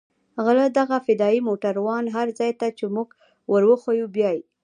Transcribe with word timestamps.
غله 0.45 0.65
دغه 0.79 0.97
فدايي 1.05 1.39
موټران 1.47 2.05
هر 2.15 2.27
ځاى 2.37 2.51
ته 2.59 2.67
چې 2.77 2.85
موږ 2.95 3.09
وروښيو 3.53 4.07
بيايي. 4.15 4.41